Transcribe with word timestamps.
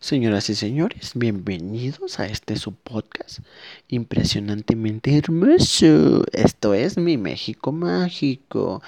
Señoras 0.00 0.48
y 0.48 0.54
señores, 0.54 1.12
bienvenidos 1.14 2.20
a 2.20 2.26
este 2.26 2.56
su 2.56 2.72
podcast 2.72 3.40
impresionantemente 3.88 5.14
hermoso. 5.14 6.24
Esto 6.32 6.72
es 6.72 6.96
mi 6.96 7.18
México 7.18 7.70
mágico. 7.70 8.82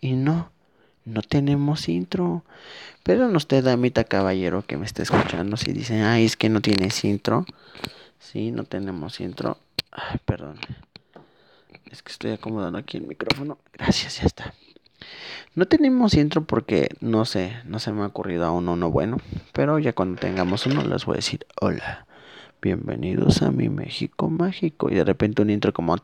Y 0.00 0.14
no, 0.14 0.50
no 1.04 1.20
tenemos 1.20 1.86
intro. 1.90 2.44
Pero 3.02 3.28
no 3.28 3.36
usted, 3.36 3.62
damita 3.62 4.04
caballero 4.04 4.64
que 4.66 4.78
me 4.78 4.86
está 4.86 5.02
escuchando, 5.02 5.58
si 5.58 5.74
dice, 5.74 6.00
ay, 6.00 6.24
es 6.24 6.38
que 6.38 6.48
no 6.48 6.62
tienes 6.62 7.04
intro. 7.04 7.44
Sí, 8.18 8.50
no 8.50 8.64
tenemos 8.64 9.20
intro. 9.20 9.58
Ay, 9.92 10.18
perdón. 10.24 10.58
Es 11.90 12.02
que 12.02 12.10
estoy 12.10 12.30
acomodando 12.30 12.78
aquí 12.78 12.96
el 12.96 13.06
micrófono. 13.06 13.58
Gracias, 13.74 14.18
ya 14.18 14.24
está. 14.24 14.54
No 15.54 15.66
tenemos 15.66 16.14
intro 16.14 16.44
porque 16.44 16.88
no 17.00 17.24
sé, 17.24 17.56
no 17.64 17.78
se 17.78 17.92
me 17.92 18.02
ha 18.02 18.06
ocurrido 18.06 18.44
aún 18.44 18.68
uno 18.68 18.90
bueno, 18.90 19.18
pero 19.52 19.78
ya 19.78 19.92
cuando 19.92 20.20
tengamos 20.20 20.66
uno 20.66 20.82
les 20.82 21.04
voy 21.04 21.14
a 21.14 21.16
decir 21.16 21.46
hola, 21.60 22.06
bienvenidos 22.60 23.42
a 23.42 23.52
mi 23.52 23.68
México 23.68 24.28
mágico 24.28 24.90
y 24.90 24.94
de 24.94 25.04
repente 25.04 25.42
un 25.42 25.50
intro 25.50 25.72
como 25.72 25.96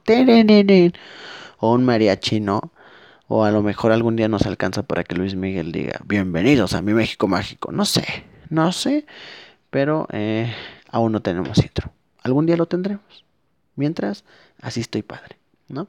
o 1.58 1.72
un 1.72 1.84
mariachi, 1.84 2.40
¿no? 2.40 2.72
O 3.26 3.44
a 3.44 3.50
lo 3.50 3.62
mejor 3.62 3.92
algún 3.92 4.16
día 4.16 4.28
nos 4.28 4.46
alcanza 4.46 4.82
para 4.82 5.04
que 5.04 5.16
Luis 5.16 5.34
Miguel 5.34 5.72
diga 5.72 6.00
bienvenidos 6.04 6.74
a 6.74 6.82
mi 6.82 6.92
México 6.92 7.26
mágico, 7.26 7.72
no 7.72 7.84
sé, 7.84 8.24
no 8.50 8.70
sé, 8.72 9.06
pero 9.70 10.06
eh, 10.12 10.52
aún 10.90 11.12
no 11.12 11.22
tenemos 11.22 11.58
intro. 11.58 11.92
Algún 12.22 12.46
día 12.46 12.56
lo 12.56 12.66
tendremos. 12.66 13.24
Mientras, 13.76 14.24
así 14.60 14.80
estoy 14.80 15.02
padre, 15.02 15.38
¿no? 15.68 15.88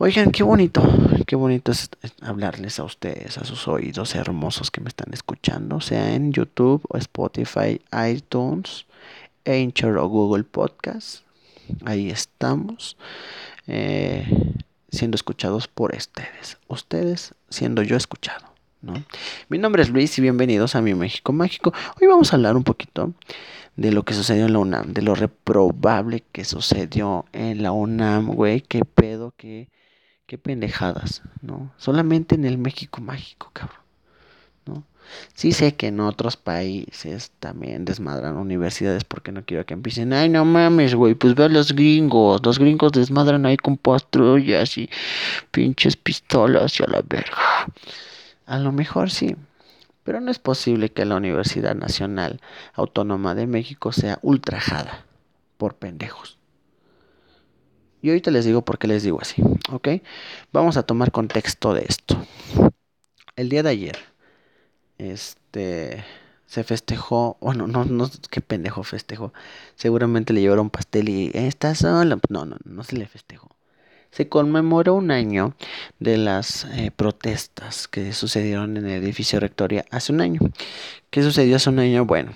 Oigan, 0.00 0.30
qué 0.30 0.44
bonito, 0.44 0.80
qué 1.26 1.34
bonito 1.34 1.72
es 1.72 1.90
hablarles 2.22 2.78
a 2.78 2.84
ustedes, 2.84 3.36
a 3.36 3.44
sus 3.44 3.66
oídos 3.66 4.14
hermosos 4.14 4.70
que 4.70 4.80
me 4.80 4.88
están 4.88 5.12
escuchando, 5.12 5.80
sea 5.80 6.14
en 6.14 6.32
YouTube 6.32 6.84
o 6.88 6.96
Spotify, 6.98 7.80
iTunes, 8.08 8.86
Anchor 9.44 9.98
o 9.98 10.06
Google 10.06 10.44
Podcast. 10.44 11.24
Ahí 11.84 12.10
estamos, 12.10 12.96
eh, 13.66 14.54
siendo 14.88 15.16
escuchados 15.16 15.66
por 15.66 15.92
ustedes, 15.96 16.58
ustedes 16.68 17.34
siendo 17.48 17.82
yo 17.82 17.96
escuchado. 17.96 18.46
¿no? 18.82 18.94
Mi 19.48 19.58
nombre 19.58 19.82
es 19.82 19.90
Luis 19.90 20.16
y 20.16 20.22
bienvenidos 20.22 20.76
a 20.76 20.80
mi 20.80 20.94
México 20.94 21.32
Mágico. 21.32 21.72
Hoy 22.00 22.06
vamos 22.06 22.32
a 22.32 22.36
hablar 22.36 22.56
un 22.56 22.62
poquito 22.62 23.14
de 23.74 23.90
lo 23.90 24.04
que 24.04 24.14
sucedió 24.14 24.46
en 24.46 24.52
la 24.52 24.60
UNAM, 24.60 24.92
de 24.92 25.02
lo 25.02 25.16
reprobable 25.16 26.22
que 26.30 26.44
sucedió 26.44 27.24
en 27.32 27.64
la 27.64 27.72
UNAM, 27.72 28.28
güey, 28.28 28.60
qué 28.60 28.84
pedo, 28.84 29.34
qué 29.36 29.66
Qué 30.28 30.36
pendejadas, 30.36 31.22
¿no? 31.40 31.72
Solamente 31.78 32.34
en 32.34 32.44
el 32.44 32.58
México 32.58 33.00
mágico, 33.00 33.50
cabrón. 33.54 33.80
¿no? 34.66 34.84
Sí 35.32 35.52
sé 35.52 35.74
que 35.74 35.86
en 35.86 36.00
otros 36.00 36.36
países 36.36 37.32
también 37.40 37.86
desmadran 37.86 38.36
universidades 38.36 39.04
porque 39.04 39.32
no 39.32 39.46
quiero 39.46 39.64
que 39.64 39.72
empiecen, 39.72 40.12
ay 40.12 40.28
no 40.28 40.44
mames, 40.44 40.94
güey, 40.94 41.14
pues 41.14 41.34
ve 41.34 41.44
a 41.44 41.48
los 41.48 41.72
gringos, 41.72 42.44
los 42.44 42.58
gringos 42.58 42.92
desmadran 42.92 43.46
ahí 43.46 43.56
con 43.56 43.78
patrullas 43.78 44.76
y 44.76 44.90
pinches 45.50 45.96
pistolas 45.96 46.78
y 46.78 46.82
a 46.82 46.88
la 46.88 47.00
verga. 47.00 47.72
A 48.44 48.58
lo 48.58 48.70
mejor 48.70 49.10
sí, 49.10 49.34
pero 50.04 50.20
no 50.20 50.30
es 50.30 50.38
posible 50.38 50.90
que 50.90 51.06
la 51.06 51.16
Universidad 51.16 51.74
Nacional 51.74 52.42
Autónoma 52.74 53.34
de 53.34 53.46
México 53.46 53.92
sea 53.92 54.18
ultrajada 54.20 55.06
por 55.56 55.76
pendejos. 55.76 56.37
Y 58.02 58.10
ahorita 58.10 58.30
les 58.30 58.44
digo 58.44 58.62
por 58.62 58.78
qué 58.78 58.86
les 58.86 59.02
digo 59.02 59.18
así, 59.20 59.42
¿ok? 59.72 59.88
Vamos 60.52 60.76
a 60.76 60.84
tomar 60.84 61.10
contexto 61.10 61.74
de 61.74 61.84
esto. 61.88 62.16
El 63.36 63.48
día 63.48 63.62
de 63.62 63.70
ayer, 63.70 63.98
este, 64.98 66.04
se 66.46 66.64
festejó, 66.64 67.36
bueno, 67.40 67.66
no, 67.66 67.84
no, 67.84 68.10
qué 68.30 68.40
pendejo 68.40 68.82
festejó. 68.82 69.32
Seguramente 69.76 70.32
le 70.32 70.40
llevaron 70.40 70.70
pastel 70.70 71.08
y, 71.08 71.30
¿está 71.34 71.74
sola? 71.74 72.18
No, 72.28 72.46
no, 72.46 72.56
no 72.64 72.84
se 72.84 72.96
le 72.96 73.06
festejó. 73.06 73.48
Se 74.10 74.28
conmemoró 74.28 74.94
un 74.94 75.10
año 75.10 75.54
de 75.98 76.16
las 76.16 76.64
eh, 76.64 76.90
protestas 76.90 77.86
que 77.88 78.12
sucedieron 78.14 78.76
en 78.76 78.86
el 78.86 79.02
edificio 79.02 79.38
Rectoria 79.38 79.84
hace 79.90 80.12
un 80.12 80.22
año. 80.22 80.40
¿Qué 81.10 81.22
sucedió 81.22 81.56
hace 81.56 81.68
un 81.68 81.78
año? 81.78 82.06
Bueno, 82.06 82.32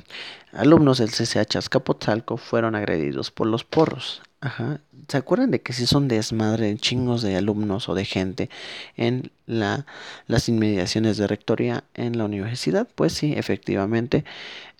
alumnos 0.52 0.98
del 0.98 1.10
CCH 1.10 1.56
Azcapotzalco 1.56 2.36
fueron 2.36 2.74
agredidos 2.74 3.30
por 3.30 3.46
los 3.46 3.64
porros. 3.64 4.22
Ajá. 4.42 4.80
¿Se 5.06 5.16
acuerdan 5.18 5.52
de 5.52 5.62
que 5.62 5.72
si 5.72 5.86
son 5.86 6.08
desmadre 6.08 6.76
chingos 6.76 7.22
de 7.22 7.36
alumnos 7.36 7.88
o 7.88 7.94
de 7.94 8.04
gente 8.04 8.50
en 8.96 9.30
la, 9.46 9.86
las 10.26 10.48
inmediaciones 10.48 11.16
de 11.16 11.28
rectoría 11.28 11.84
en 11.94 12.18
la 12.18 12.24
universidad? 12.24 12.88
Pues 12.96 13.12
sí, 13.12 13.34
efectivamente 13.36 14.24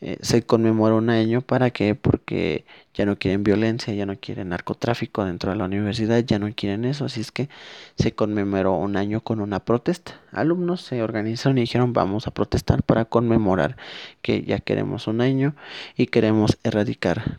eh, 0.01 0.17
se 0.21 0.43
conmemora 0.43 0.97
un 0.97 1.11
año. 1.11 1.43
¿Para 1.43 1.71
qué? 1.71 1.95
Porque 1.95 2.65
ya 2.93 3.07
no 3.07 3.17
quieren 3.21 3.45
violencia, 3.45 3.95
ya 3.95 4.05
no 4.05 4.17
quieren 4.19 4.49
narcotráfico 4.49 5.25
dentro 5.25 5.53
de 5.53 5.57
la 5.59 5.67
universidad, 5.67 6.19
ya 6.25 6.41
no 6.41 6.53
quieren 6.53 6.85
eso. 6.85 7.05
Así 7.05 7.21
es 7.21 7.31
que 7.31 7.49
se 7.97 8.13
conmemoró 8.17 8.75
un 8.75 8.97
año 8.97 9.21
con 9.21 9.41
una 9.41 9.61
protesta. 9.65 10.21
Alumnos 10.33 10.83
se 10.83 11.05
organizaron 11.05 11.59
y 11.59 11.63
dijeron 11.63 11.93
vamos 11.93 12.27
a 12.27 12.33
protestar 12.33 12.83
para 12.83 13.05
conmemorar 13.05 13.77
que 14.23 14.43
ya 14.43 14.59
queremos 14.59 15.07
un 15.07 15.21
año 15.21 15.55
y 15.97 16.07
queremos 16.09 16.59
erradicar 16.65 17.39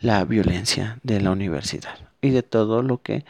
la 0.00 0.24
violencia 0.24 0.98
de 1.02 1.20
la 1.20 1.30
universidad 1.30 1.98
y 2.20 2.30
de 2.30 2.42
todo 2.42 2.82
lo 2.82 3.02
que 3.02 3.24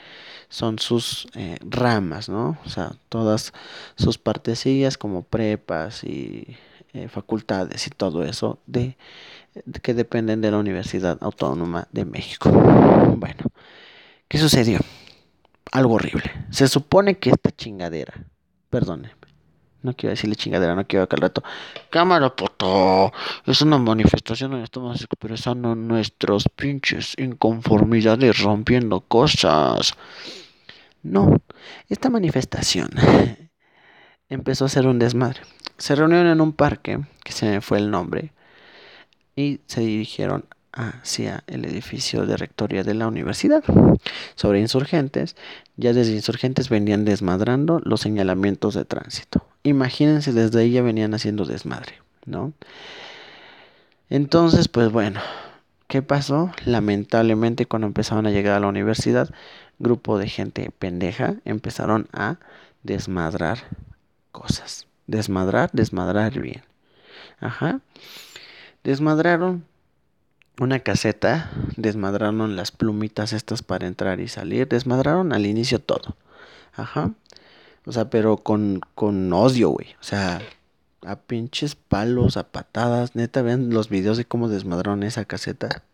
son 0.49 0.79
sus 0.79 1.29
eh, 1.35 1.59
ramas, 1.61 2.29
¿no? 2.29 2.59
O 2.65 2.69
sea, 2.69 2.93
todas 3.09 3.53
sus 3.97 4.19
partecillas 4.19 4.97
como 4.97 5.23
prepas 5.23 6.05
y 6.05 6.57
eh, 6.95 7.09
facultades 7.09 7.87
y 7.87 7.91
todo 7.91 8.25
eso 8.25 8.59
de, 8.67 8.97
que 9.83 9.95
dependen 9.95 10.41
de 10.41 10.51
la 10.51 10.59
Universidad 10.59 11.19
Autónoma 11.21 11.87
de 11.93 12.05
México. 12.05 12.51
Bueno, 12.51 13.45
¿qué 14.27 14.39
sucedió? 14.39 14.79
Algo 15.71 15.95
horrible. 15.95 16.31
Se 16.51 16.67
supone 16.67 17.19
que 17.19 17.31
esta 17.31 17.51
chingadera, 17.51 18.15
perdone, 18.71 19.11
no 19.89 19.95
quiero 19.95 20.11
decirle 20.11 20.37
chingadera, 20.37 20.75
no 20.75 20.87
quiero 20.87 21.09
que 21.09 21.17
al 21.17 21.23
rato. 21.23 21.43
Cámara, 21.89 22.35
puto. 22.37 23.11
Es 23.47 23.63
una 23.63 23.79
manifestación 23.79 24.51
donde 24.51 24.65
estamos 24.65 25.01
expresando 25.01 25.75
nuestros 25.75 26.49
pinches 26.55 27.15
inconformidades, 27.17 28.39
rompiendo 28.41 29.01
cosas. 29.01 29.95
No, 31.03 31.41
esta 31.89 32.11
manifestación 32.11 32.91
empezó 34.29 34.67
a 34.67 34.69
ser 34.69 34.87
un 34.87 34.99
desmadre. 34.99 35.41
Se 35.79 35.95
reunieron 35.95 36.27
en 36.27 36.41
un 36.41 36.53
parque, 36.53 37.01
que 37.25 37.33
se 37.33 37.47
me 37.47 37.61
fue 37.63 37.79
el 37.79 37.91
nombre, 37.91 38.33
y 39.37 39.61
se 39.67 39.81
dirigieron 39.81 40.45
hacia 40.73 41.45
el 41.47 41.65
edificio 41.65 42.27
de 42.27 42.37
rectoría 42.37 42.83
de 42.83 42.95
la 42.95 43.09
universidad. 43.09 43.65
Sobre 44.35 44.61
insurgentes, 44.61 45.35
ya 45.77 45.95
desde 45.95 46.13
insurgentes 46.13 46.69
venían 46.69 47.07
desmadrando 47.07 47.81
los 47.85 48.01
señalamientos 48.01 48.75
de 48.75 48.85
tránsito. 48.85 49.48
Imagínense, 49.63 50.33
desde 50.33 50.61
ahí 50.61 50.71
ya 50.73 50.83
venían 50.83 51.15
haciendo 51.15 51.45
desmadre, 51.45 51.95
¿no? 52.25 52.53
Entonces, 54.11 54.69
pues 54.69 54.91
bueno, 54.91 55.21
¿qué 55.87 56.03
pasó? 56.03 56.53
Lamentablemente 56.65 57.67
cuando 57.67 57.87
empezaron 57.87 58.27
a 58.27 58.31
llegar 58.31 58.55
a 58.55 58.61
la 58.61 58.69
universidad, 58.69 59.29
grupo 59.79 60.19
de 60.19 60.29
gente 60.29 60.71
pendeja 60.79 61.35
empezaron 61.45 62.09
a 62.13 62.37
desmadrar 62.83 63.59
cosas. 64.33 64.87
Desmadrar, 65.07 65.71
desmadrar 65.73 66.41
bien. 66.41 66.63
Ajá. 67.41 67.81
Desmadraron 68.85 69.65
una 70.59 70.81
caseta, 70.81 71.51
desmadraron 71.77 72.57
las 72.57 72.73
plumitas 72.73 73.33
estas 73.33 73.63
para 73.63 73.87
entrar 73.87 74.21
y 74.21 74.29
salir, 74.29 74.69
desmadraron 74.69 75.33
al 75.33 75.47
inicio 75.47 75.79
todo. 75.79 76.17
Ajá. 76.75 77.13
O 77.89 77.93
sea, 77.93 78.11
pero 78.11 78.37
con, 78.37 78.81
con 78.95 79.33
odio, 79.33 79.71
güey. 79.71 79.97
O 79.99 80.05
sea, 80.05 80.43
a 81.07 81.17
pinches 81.17 81.75
palos, 81.75 82.37
a 82.37 82.49
patadas. 82.49 83.17
Neta, 83.17 83.41
vean 83.41 83.71
los 83.71 83.89
videos 83.89 84.19
de 84.19 84.27
cómo 84.27 84.51
desmadraron 84.51 85.03
esa 85.03 85.25
caseta. 85.25 85.85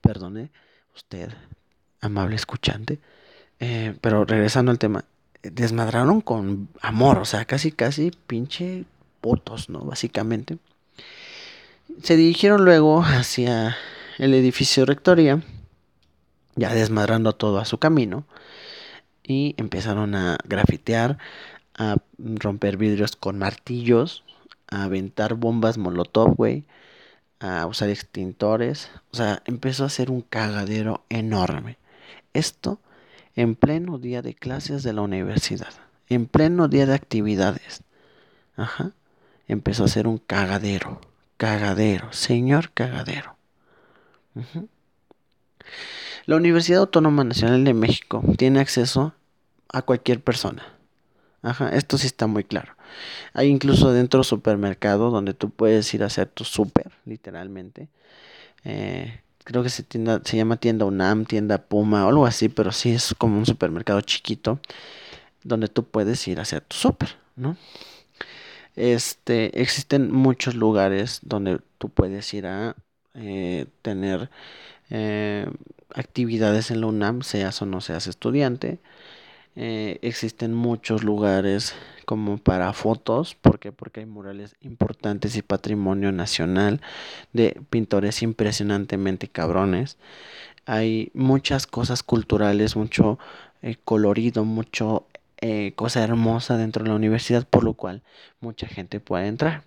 Perdone, 0.00 0.50
usted, 0.96 1.30
amable 2.00 2.34
escuchante. 2.34 2.98
Eh, 3.60 3.96
pero 4.00 4.24
regresando 4.24 4.72
al 4.72 4.80
tema, 4.80 5.04
desmadraron 5.42 6.20
con 6.20 6.68
amor, 6.80 7.18
o 7.18 7.24
sea, 7.24 7.44
casi, 7.44 7.70
casi 7.70 8.10
pinche 8.26 8.84
potos, 9.20 9.68
¿no? 9.68 9.82
Básicamente. 9.82 10.58
Se 12.02 12.16
dirigieron 12.16 12.64
luego 12.64 13.00
hacia 13.02 13.76
el 14.18 14.34
edificio 14.34 14.86
rectoría, 14.86 15.40
ya 16.56 16.74
desmadrando 16.74 17.32
todo 17.32 17.58
a 17.58 17.64
su 17.64 17.78
camino, 17.78 18.26
y 19.26 19.54
empezaron 19.58 20.14
a 20.14 20.38
grafitear, 20.44 21.18
a 21.74 21.96
romper 22.18 22.76
vidrios 22.76 23.16
con 23.16 23.38
martillos, 23.38 24.24
a 24.68 24.84
aventar 24.84 25.34
bombas 25.34 25.78
molotov, 25.78 26.34
güey, 26.36 26.64
a 27.40 27.66
usar 27.66 27.90
extintores, 27.90 28.90
o 29.12 29.16
sea, 29.16 29.42
empezó 29.44 29.84
a 29.84 29.90
ser 29.90 30.10
un 30.10 30.22
cagadero 30.22 31.04
enorme. 31.08 31.76
Esto 32.32 32.78
en 33.34 33.54
pleno 33.54 33.98
día 33.98 34.22
de 34.22 34.34
clases 34.34 34.82
de 34.82 34.92
la 34.92 35.02
universidad, 35.02 35.72
en 36.08 36.26
pleno 36.26 36.68
día 36.68 36.86
de 36.86 36.94
actividades. 36.94 37.82
Ajá, 38.56 38.92
empezó 39.48 39.84
a 39.84 39.88
ser 39.88 40.06
un 40.06 40.18
cagadero 40.18 41.00
cagadero, 41.36 42.12
señor 42.12 42.70
cagadero. 42.72 43.36
La 46.26 46.36
Universidad 46.36 46.80
Autónoma 46.80 47.24
Nacional 47.24 47.64
de 47.64 47.74
México 47.74 48.22
tiene 48.36 48.60
acceso 48.60 49.14
a 49.76 49.82
cualquier 49.82 50.22
persona. 50.22 50.62
Ajá, 51.42 51.68
esto 51.68 51.98
sí 51.98 52.06
está 52.06 52.26
muy 52.26 52.44
claro. 52.44 52.74
Hay 53.34 53.48
incluso 53.48 53.92
dentro 53.92 54.24
supermercado 54.24 55.10
donde 55.10 55.34
tú 55.34 55.50
puedes 55.50 55.92
ir 55.92 56.02
a 56.02 56.06
hacer 56.06 56.28
tu 56.28 56.44
súper, 56.44 56.92
literalmente. 57.04 57.88
Eh, 58.64 59.20
creo 59.44 59.62
que 59.62 59.68
se, 59.68 59.84
se 60.24 60.36
llama 60.36 60.56
tienda 60.56 60.86
UNAM, 60.86 61.26
tienda 61.26 61.58
Puma 61.58 62.06
o 62.06 62.08
algo 62.08 62.26
así, 62.26 62.48
pero 62.48 62.72
sí 62.72 62.92
es 62.92 63.14
como 63.18 63.38
un 63.38 63.44
supermercado 63.44 64.00
chiquito 64.00 64.60
donde 65.44 65.68
tú 65.68 65.84
puedes 65.84 66.26
ir 66.26 66.38
a 66.38 66.42
hacer 66.42 66.62
tu 66.62 66.76
súper, 66.76 67.10
¿no? 67.36 67.56
Este, 68.76 69.60
existen 69.60 70.10
muchos 70.10 70.54
lugares 70.54 71.20
donde 71.22 71.60
tú 71.78 71.90
puedes 71.90 72.32
ir 72.34 72.46
a 72.46 72.76
eh, 73.14 73.66
tener 73.82 74.30
eh, 74.90 75.46
actividades 75.94 76.70
en 76.70 76.80
la 76.80 76.86
UNAM, 76.86 77.22
seas 77.22 77.60
o 77.62 77.66
no 77.66 77.80
seas 77.80 78.06
estudiante. 78.06 78.78
Eh, 79.58 79.98
existen 80.02 80.52
muchos 80.52 81.02
lugares 81.02 81.74
como 82.04 82.36
para 82.36 82.72
fotos, 82.74 83.34
¿por 83.34 83.58
qué? 83.58 83.72
Porque 83.72 84.00
hay 84.00 84.06
murales 84.06 84.54
importantes 84.60 85.34
y 85.34 85.40
patrimonio 85.42 86.12
nacional 86.12 86.82
de 87.32 87.60
pintores 87.70 88.22
impresionantemente 88.22 89.28
cabrones. 89.28 89.96
Hay 90.66 91.10
muchas 91.14 91.66
cosas 91.66 92.02
culturales, 92.02 92.76
mucho 92.76 93.18
eh, 93.62 93.76
colorido, 93.82 94.44
mucho 94.44 95.06
eh, 95.40 95.72
cosa 95.74 96.04
hermosa 96.04 96.58
dentro 96.58 96.82
de 96.84 96.90
la 96.90 96.96
universidad, 96.96 97.46
por 97.48 97.64
lo 97.64 97.72
cual 97.72 98.02
mucha 98.40 98.66
gente 98.66 99.00
puede 99.00 99.26
entrar. 99.26 99.64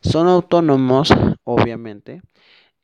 Son 0.00 0.28
autónomos, 0.28 1.10
obviamente, 1.44 2.22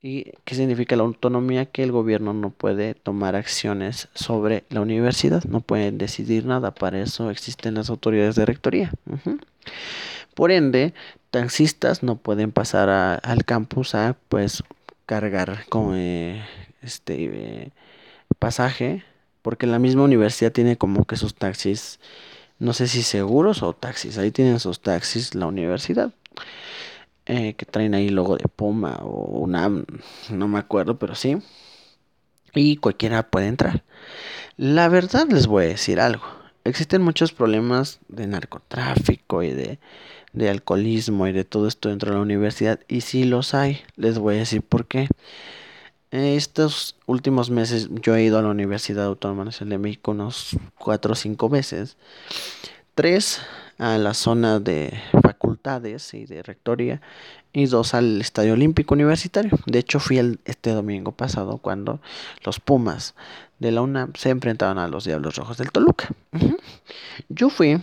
¿Y 0.04 0.32
qué 0.44 0.56
significa 0.56 0.96
la 0.96 1.04
autonomía? 1.04 1.66
Que 1.66 1.84
el 1.84 1.92
gobierno 1.92 2.34
no 2.34 2.50
puede 2.50 2.94
tomar 2.94 3.36
acciones 3.36 4.08
sobre 4.14 4.64
la 4.68 4.80
universidad, 4.80 5.44
no 5.44 5.60
pueden 5.60 5.96
decidir 5.96 6.44
nada, 6.44 6.72
para 6.72 7.00
eso 7.00 7.30
existen 7.30 7.74
las 7.74 7.88
autoridades 7.88 8.34
de 8.34 8.44
rectoría. 8.44 8.92
Por 10.34 10.50
ende, 10.50 10.92
taxistas 11.30 12.02
no 12.02 12.16
pueden 12.16 12.50
pasar 12.50 12.88
al 13.22 13.44
campus 13.44 13.94
a 13.94 14.16
pues 14.28 14.64
cargar 15.06 15.66
con 15.68 15.94
eh, 15.94 16.44
este 16.82 17.14
eh, 17.24 17.70
pasaje, 18.40 19.04
porque 19.40 19.68
la 19.68 19.78
misma 19.78 20.02
universidad 20.02 20.50
tiene 20.50 20.76
como 20.76 21.04
que 21.04 21.16
sus 21.16 21.36
taxis, 21.36 22.00
no 22.58 22.72
sé 22.72 22.88
si 22.88 23.04
seguros 23.04 23.62
o 23.62 23.72
taxis, 23.72 24.18
ahí 24.18 24.32
tienen 24.32 24.58
sus 24.58 24.80
taxis 24.80 25.36
la 25.36 25.46
universidad. 25.46 26.12
Eh, 27.26 27.54
que 27.54 27.66
traen 27.66 27.94
ahí 27.94 28.08
logo 28.08 28.36
de 28.36 28.48
Puma 28.48 28.98
o 29.02 29.38
una, 29.38 29.70
no 30.30 30.48
me 30.48 30.58
acuerdo, 30.58 30.98
pero 30.98 31.14
sí. 31.14 31.38
Y 32.54 32.76
cualquiera 32.76 33.30
puede 33.30 33.46
entrar. 33.46 33.84
La 34.56 34.88
verdad 34.88 35.26
les 35.30 35.46
voy 35.46 35.64
a 35.64 35.68
decir 35.68 36.00
algo. 36.00 36.24
Existen 36.64 37.02
muchos 37.02 37.32
problemas 37.32 38.00
de 38.08 38.26
narcotráfico 38.26 39.42
y 39.42 39.52
de, 39.52 39.78
de 40.32 40.50
alcoholismo 40.50 41.26
y 41.26 41.32
de 41.32 41.44
todo 41.44 41.68
esto 41.68 41.88
dentro 41.88 42.10
de 42.10 42.16
la 42.16 42.22
universidad. 42.22 42.80
Y 42.88 43.02
si 43.02 43.24
los 43.24 43.54
hay, 43.54 43.80
les 43.96 44.18
voy 44.18 44.36
a 44.36 44.38
decir 44.38 44.62
por 44.62 44.86
qué. 44.86 45.08
Estos 46.10 46.96
últimos 47.06 47.50
meses 47.50 47.88
yo 48.02 48.14
he 48.14 48.22
ido 48.22 48.38
a 48.38 48.42
la 48.42 48.50
Universidad 48.50 49.06
Autónoma 49.06 49.46
Nacional 49.46 49.70
de 49.70 49.78
México 49.78 50.10
unos 50.10 50.56
cuatro 50.78 51.12
o 51.12 51.16
cinco 51.16 51.48
veces. 51.48 51.96
Tres 52.94 53.40
a 53.78 53.96
la 53.96 54.12
zona 54.12 54.60
de 54.60 54.92
y 56.12 56.26
de 56.26 56.42
rectoría 56.42 57.00
y 57.52 57.66
dos 57.66 57.94
al 57.94 58.20
Estadio 58.20 58.54
Olímpico 58.54 58.94
Universitario. 58.94 59.58
De 59.66 59.78
hecho 59.78 60.00
fui 60.00 60.18
el, 60.18 60.40
este 60.44 60.70
domingo 60.70 61.12
pasado 61.12 61.58
cuando 61.58 62.00
los 62.44 62.60
Pumas 62.60 63.14
de 63.58 63.72
la 63.72 63.82
UNAM 63.82 64.12
se 64.14 64.30
enfrentaban 64.30 64.78
a 64.78 64.88
los 64.88 65.04
Diablos 65.04 65.36
Rojos 65.36 65.58
del 65.58 65.70
Toluca. 65.70 66.08
Yo 67.28 67.50
fui, 67.50 67.80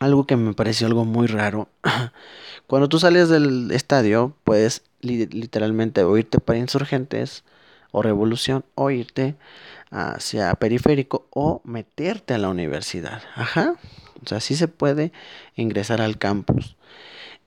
algo 0.00 0.26
que 0.26 0.36
me 0.36 0.54
pareció 0.54 0.86
algo 0.86 1.04
muy 1.04 1.26
raro. 1.26 1.68
Cuando 2.66 2.88
tú 2.88 2.98
sales 2.98 3.28
del 3.28 3.70
estadio 3.70 4.34
puedes 4.44 4.82
literalmente 5.00 6.02
oírte 6.02 6.40
para 6.40 6.58
insurgentes 6.58 7.44
o 7.92 8.02
revolución 8.02 8.64
o 8.74 8.90
irte 8.90 9.36
hacia 9.90 10.52
periférico 10.54 11.26
o 11.30 11.60
meterte 11.64 12.34
a 12.34 12.38
la 12.38 12.48
universidad. 12.48 13.22
Ajá. 13.34 13.76
O 14.26 14.28
sea, 14.28 14.40
sí 14.40 14.56
se 14.56 14.68
puede 14.68 15.12
ingresar 15.54 16.00
al 16.02 16.18
campus. 16.18 16.76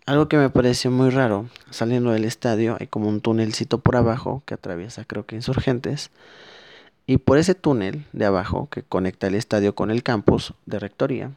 Algo 0.06 0.28
que 0.28 0.38
me 0.38 0.50
pareció 0.50 0.90
muy 0.90 1.12
raro, 1.12 1.50
saliendo 1.70 2.12
del 2.12 2.26
estadio 2.26 2.78
hay 2.80 2.88
como 2.88 3.10
un 3.10 3.22
túnelcito 3.22 3.80
por 3.80 3.96
abajo 3.96 4.42
que 4.46 4.56
atraviesa 4.56 5.06
creo 5.06 5.26
que 5.26 5.36
insurgentes. 5.36 6.10
Y 7.06 7.18
por 7.18 7.38
ese 7.38 7.54
túnel 7.54 8.06
de 8.14 8.26
abajo 8.26 8.70
que 8.72 8.84
conecta 8.84 9.28
el 9.28 9.36
estadio 9.36 9.76
con 9.76 9.92
el 9.92 10.02
campus 10.04 10.54
de 10.66 10.80
rectoría, 10.80 11.32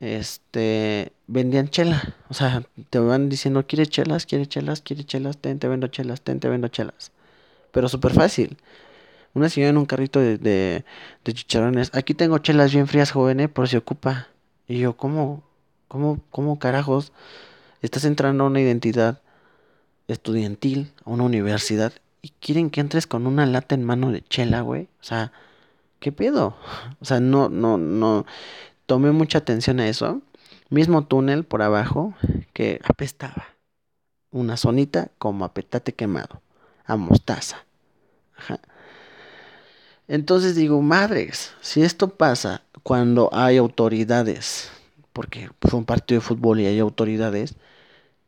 este, 0.00 1.12
vendían 1.26 1.68
chela. 1.68 2.16
O 2.28 2.34
sea, 2.34 2.62
te 2.90 2.98
van 2.98 3.28
diciendo, 3.28 3.66
¿quiere 3.66 3.86
chelas? 3.86 4.26
¿Quiere 4.26 4.46
chelas? 4.46 4.80
¿Quiere 4.80 5.04
chelas? 5.04 5.38
Ten, 5.38 5.58
te 5.58 5.68
vendo 5.68 5.88
chelas, 5.88 6.22
ten, 6.22 6.40
te 6.40 6.48
vendo 6.48 6.68
chelas. 6.68 7.12
Pero 7.72 7.88
súper 7.88 8.12
fácil. 8.12 8.56
Una 9.34 9.48
señora 9.48 9.70
en 9.70 9.76
un 9.76 9.86
carrito 9.86 10.20
de, 10.20 10.38
de, 10.38 10.84
chicharrones. 11.32 11.90
Aquí 11.94 12.14
tengo 12.14 12.38
chelas 12.38 12.72
bien 12.72 12.88
frías, 12.88 13.10
joven, 13.10 13.40
¿eh? 13.40 13.48
por 13.48 13.68
si 13.68 13.76
ocupa. 13.76 14.28
Y 14.68 14.78
yo, 14.78 14.96
¿cómo, 14.96 15.42
cómo, 15.88 16.20
cómo 16.30 16.58
carajos 16.58 17.12
estás 17.80 18.04
entrando 18.04 18.44
a 18.44 18.48
una 18.48 18.60
identidad 18.60 19.22
estudiantil, 20.08 20.92
a 21.04 21.10
una 21.10 21.24
universidad, 21.24 21.94
y 22.20 22.30
quieren 22.40 22.68
que 22.68 22.80
entres 22.80 23.06
con 23.06 23.26
una 23.26 23.46
lata 23.46 23.74
en 23.74 23.84
mano 23.84 24.12
de 24.12 24.22
chela, 24.22 24.60
güey? 24.60 24.88
O 25.00 25.04
sea, 25.04 25.32
¿qué 26.00 26.12
pedo? 26.12 26.56
O 27.00 27.04
sea, 27.06 27.18
no, 27.18 27.48
no, 27.48 27.78
no. 27.78 28.26
Tomé 28.86 29.10
mucha 29.12 29.38
atención 29.38 29.80
a 29.80 29.88
eso. 29.88 30.20
Mismo 30.68 31.06
túnel 31.06 31.44
por 31.44 31.62
abajo 31.62 32.14
que 32.52 32.80
apestaba. 32.84 33.46
Una 34.30 34.58
zonita 34.58 35.10
como 35.18 35.46
a 35.46 35.54
petate 35.54 35.94
quemado, 35.94 36.42
a 36.84 36.96
mostaza. 36.96 37.64
Ajá. 38.36 38.60
Entonces 40.08 40.56
digo, 40.56 40.80
madres, 40.80 41.52
si 41.60 41.82
esto 41.82 42.08
pasa 42.08 42.62
cuando 42.82 43.28
hay 43.32 43.58
autoridades, 43.58 44.70
porque 45.12 45.50
fue 45.60 45.78
un 45.78 45.84
partido 45.84 46.20
de 46.20 46.26
fútbol 46.26 46.60
y 46.60 46.66
hay 46.66 46.78
autoridades, 46.78 47.54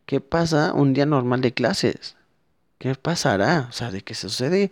¿qué 0.05 0.21
pasa 0.21 0.75
un 0.75 0.93
día 0.93 1.06
normal 1.06 1.41
de 1.41 1.55
clases? 1.55 2.17
¿Qué 2.79 2.94
pasará? 2.94 3.67
O 3.71 3.73
sea, 3.73 3.91
de 3.91 4.03
que 4.03 4.15
sucede 4.15 4.70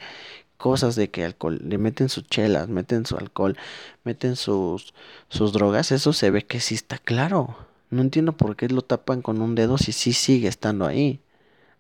cosas 0.59 0.97
de 0.97 1.09
que 1.09 1.25
alcohol, 1.25 1.61
le 1.65 1.79
meten 1.79 2.11
sus 2.11 2.27
chelas, 2.27 2.69
meten 2.69 3.07
su 3.07 3.17
alcohol, 3.17 3.57
meten 4.05 4.37
sus, 4.37 4.93
sus 5.31 5.53
drogas, 5.53 5.93
eso 5.93 6.13
se 6.13 6.31
ve 6.31 6.45
que 6.45 6.61
sí 6.61 6.75
está 6.75 6.99
claro. 6.99 7.57
No 7.91 8.03
entiendo 8.03 8.33
por 8.33 8.57
qué 8.57 8.69
lo 8.69 8.83
tapan 8.83 9.23
con 9.23 9.41
un 9.41 9.55
dedo 9.55 9.79
si 9.79 9.93
sí 9.93 10.13
sigue 10.13 10.49
estando 10.49 10.87
ahí. 10.87 11.21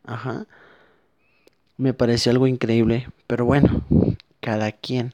Ajá. 0.04 0.47
Me 1.76 1.92
pareció 1.92 2.32
algo 2.32 2.47
increíble, 2.47 3.08
pero 3.26 3.44
bueno, 3.44 3.82
cada 4.49 4.73
quien. 4.73 5.12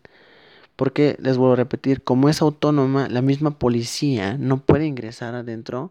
Porque, 0.76 1.16
les 1.20 1.36
vuelvo 1.36 1.54
a 1.54 1.56
repetir, 1.56 2.04
como 2.04 2.28
es 2.28 2.40
autónoma, 2.40 3.08
la 3.08 3.20
misma 3.20 3.58
policía 3.58 4.36
no 4.38 4.58
puede 4.58 4.86
ingresar 4.86 5.34
adentro 5.34 5.90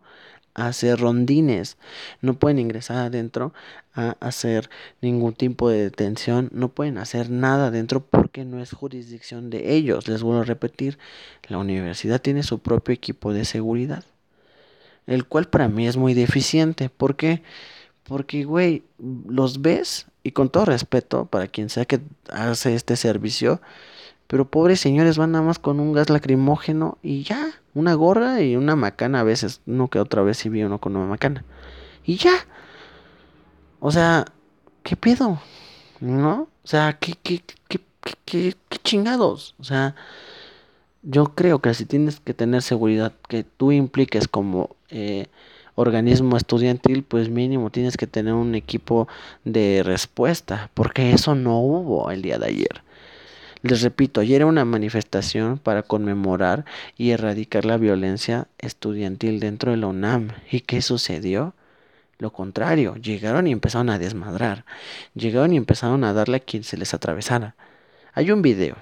a 0.54 0.68
hacer 0.68 0.98
rondines, 1.02 1.76
no 2.22 2.36
pueden 2.36 2.58
ingresar 2.60 3.00
adentro 3.00 3.54
a 3.94 4.16
hacer 4.22 4.70
ningún 5.02 5.34
tipo 5.34 5.70
de 5.70 5.84
detención, 5.84 6.50
no 6.54 6.70
pueden 6.70 6.98
hacer 6.98 7.30
nada 7.30 7.68
adentro 7.68 8.00
porque 8.00 8.46
no 8.46 8.62
es 8.62 8.72
jurisdicción 8.72 9.50
de 9.50 9.74
ellos. 9.74 10.08
Les 10.08 10.24
vuelvo 10.24 10.44
a 10.44 10.46
repetir, 10.46 10.98
la 11.50 11.58
universidad 11.58 12.22
tiene 12.22 12.44
su 12.44 12.60
propio 12.60 12.94
equipo 12.94 13.34
de 13.34 13.44
seguridad, 13.44 14.06
el 15.06 15.26
cual 15.26 15.50
para 15.50 15.68
mí 15.68 15.86
es 15.86 15.98
muy 15.98 16.14
deficiente. 16.14 16.90
¿Por 16.90 17.18
qué? 17.18 17.44
Porque, 18.04 18.46
güey, 18.46 18.84
los 19.28 19.62
ves 19.62 20.08
y 20.24 20.32
con 20.32 20.50
todo 20.50 20.66
respeto 20.66 21.26
para 21.26 21.48
quien 21.48 21.70
sea 21.70 21.86
que 21.86 22.00
hace 22.30 22.76
este 22.76 22.96
servicio, 22.96 23.62
pero 24.28 24.50
pobres 24.50 24.80
señores 24.80 25.18
van 25.18 25.34
nada 25.34 25.44
más 25.44 25.60
con 25.60 25.80
un 25.80 25.94
gas 25.94 26.10
lacrimógeno 26.10 26.98
y 27.04 27.24
ya, 27.24 27.52
una 27.74 27.94
gorra 27.94 28.42
y 28.42 28.56
una 28.56 28.76
macana 28.76 29.20
a 29.20 29.24
veces, 29.24 29.62
no 29.66 29.90
que 29.90 30.00
otra 30.00 30.22
vez 30.22 30.38
sí 30.38 30.50
vi 30.50 30.64
uno 30.64 30.80
con 30.80 30.96
una 30.96 31.06
macana. 31.06 31.44
Y 32.06 32.18
ya. 32.18 32.34
O 33.80 33.92
sea, 33.92 34.26
¿qué 34.84 34.96
pedo? 34.96 35.40
¿No? 36.00 36.48
O 36.64 36.68
sea, 36.68 36.98
¿qué, 37.00 37.14
qué, 37.22 37.44
qué, 37.68 37.80
qué, 38.26 38.56
chingados? 38.84 39.56
O 39.60 39.64
sea, 39.64 39.96
yo 41.02 41.26
creo 41.36 41.60
que 41.60 41.74
si 41.74 41.86
tienes 41.86 42.20
que 42.20 42.34
tener 42.34 42.62
seguridad 42.62 43.14
que 43.28 43.44
tú 43.44 43.72
impliques 43.72 44.28
como 44.28 44.76
eh, 44.90 45.28
organismo 45.76 46.38
estudiantil, 46.38 47.04
pues 47.04 47.30
mínimo 47.30 47.70
tienes 47.70 47.98
que 47.98 48.08
tener 48.08 48.34
un 48.34 48.56
equipo 48.56 49.08
de 49.44 49.82
respuesta, 49.84 50.70
porque 50.74 51.12
eso 51.14 51.36
no 51.36 51.60
hubo 51.60 52.12
el 52.12 52.22
día 52.22 52.38
de 52.38 52.48
ayer. 52.48 52.84
Les 53.64 53.82
repito, 53.82 54.20
ayer 54.20 54.38
era 54.38 54.46
una 54.46 54.66
manifestación 54.66 55.58
para 55.58 55.84
conmemorar 55.84 56.66
y 56.98 57.12
erradicar 57.12 57.64
la 57.64 57.78
violencia 57.78 58.48
estudiantil 58.58 59.40
dentro 59.40 59.72
de 59.72 59.78
la 59.78 59.88
UNAM. 59.88 60.32
¿Y 60.52 60.60
qué 60.60 60.82
sucedió? 60.82 61.54
Lo 62.20 62.32
contrario, 62.32 62.96
llegaron 62.96 63.48
y 63.48 63.54
empezaron 63.54 63.90
a 63.90 64.00
desmadrar. 64.00 64.66
Llegaron 65.16 65.54
y 65.54 65.58
empezaron 65.58 66.04
a 66.04 66.12
darle 66.12 66.38
a 66.38 66.40
quien 66.42 66.66
se 66.66 66.76
les 66.76 66.94
atravesara. 66.94 67.56
Hay 68.14 68.32
un 68.32 68.42
video 68.42 68.76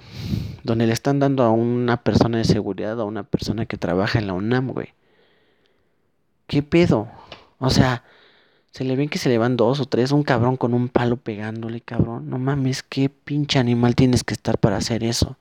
donde 0.64 0.88
le 0.88 0.94
están 0.94 1.20
dando 1.20 1.44
a 1.44 1.52
una 1.52 1.98
persona 1.98 2.40
de 2.40 2.44
seguridad, 2.44 3.00
a 3.00 3.06
una 3.06 3.22
persona 3.22 3.68
que 3.68 3.78
trabaja 3.78 4.18
en 4.18 4.28
la 4.28 4.34
UNAM, 4.34 4.70
güey. 4.72 4.94
¿Qué 6.52 6.62
pedo? 6.64 7.08
O 7.60 7.70
sea, 7.70 8.04
se 8.72 8.84
le 8.84 8.98
ven 8.98 9.08
que 9.08 9.20
se 9.20 9.30
le 9.30 9.38
van 9.38 9.56
dos 9.56 9.80
o 9.80 9.86
tres, 9.86 10.12
un 10.12 10.24
cabrón 10.24 10.58
con 10.58 10.74
un 10.74 10.90
palo 10.90 11.16
pegándole, 11.16 11.80
cabrón. 11.80 12.30
No 12.30 12.40
mames, 12.40 12.84
qué 12.84 13.08
pinche 13.08 13.58
animal 13.58 13.96
tienes 13.96 14.26
que 14.26 14.34
estar 14.34 14.58
para 14.58 14.76
hacer 14.76 15.02
eso. 15.06 15.38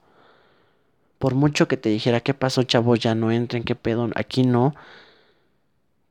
Por 1.19 1.35
mucho 1.35 1.67
que 1.67 1.76
te 1.76 1.88
dijera, 1.88 2.21
¿qué 2.21 2.33
pasó, 2.33 2.62
chavos? 2.62 3.00
Ya 3.00 3.17
no 3.17 3.33
entren, 3.33 3.64
¿qué 3.64 3.75
pedo? 3.75 4.09
Aquí 4.14 4.45
no. 4.45 4.76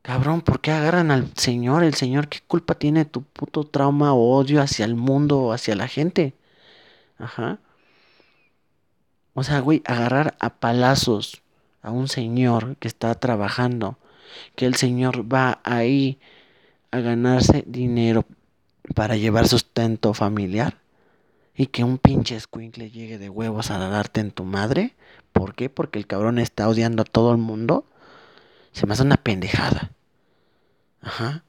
Cabrón, 0.01 0.41
¿por 0.41 0.59
qué 0.59 0.71
agarran 0.71 1.11
al 1.11 1.31
Señor? 1.37 1.85
El 1.85 1.93
Señor, 1.93 2.27
¿qué 2.27 2.39
culpa 2.45 2.75
tiene 2.75 3.05
tu 3.05 3.23
puto 3.23 3.63
trauma 3.63 4.11
o 4.13 4.35
odio 4.35 4.61
hacia 4.61 4.83
el 4.83 4.95
mundo 4.95 5.39
o 5.39 5.53
hacia 5.53 5.77
la 5.77 5.87
gente? 5.87 6.33
Ajá. 7.17 7.59
O 9.33 9.43
sea, 9.43 9.61
güey, 9.61 9.81
agarrar 9.85 10.35
a 10.41 10.49
palazos 10.55 11.41
a 11.81 11.89
un 11.91 12.09
señor 12.09 12.75
que 12.81 12.89
está 12.89 13.15
trabajando, 13.15 13.97
que 14.55 14.65
el 14.65 14.75
señor 14.75 15.31
va 15.31 15.59
ahí 15.63 16.19
a 16.91 16.99
ganarse 16.99 17.63
dinero 17.67 18.25
para 18.95 19.15
llevar 19.15 19.47
sustento 19.47 20.13
familiar 20.13 20.77
y 21.55 21.67
que 21.67 21.83
un 21.83 21.97
pinche 21.97 22.37
le 22.75 22.89
llegue 22.89 23.17
de 23.17 23.29
huevos 23.29 23.69
a 23.69 23.77
darte 23.77 24.21
en 24.21 24.31
tu 24.31 24.45
madre. 24.45 24.95
¿Por 25.33 25.55
qué? 25.55 25.69
Porque 25.69 25.99
el 25.99 26.07
cabrón 26.07 26.39
está 26.39 26.69
odiando 26.69 27.01
a 27.01 27.05
todo 27.05 27.31
el 27.31 27.37
mundo. 27.37 27.85
Se 28.71 28.87
me 28.87 28.93
hace 28.93 29.03
una 29.03 29.17
pendejada. 29.17 29.91
Ajá. 31.01 31.43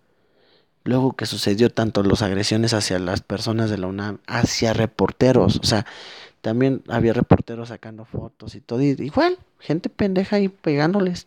Luego 0.83 1.13
que 1.13 1.27
sucedió 1.27 1.71
tanto 1.71 2.03
las 2.03 2.23
agresiones 2.23 2.75
hacia 2.75 2.99
las 2.99 3.21
personas 3.21 3.71
de 3.71 3.79
la 3.79 3.87
UNAM, 3.87 4.19
hacia 4.27 4.73
reporteros, 4.73 5.61
o 5.63 5.65
sea, 5.65 5.87
también 6.41 6.83
había 6.89 7.13
reporteros 7.13 7.69
sacando 7.69 8.05
fotos 8.05 8.55
y 8.55 8.61
todo, 8.61 8.81
igual, 8.81 9.39
gente 9.59 9.91
pendeja 9.91 10.37
ahí 10.37 10.49
pegándoles. 10.49 11.27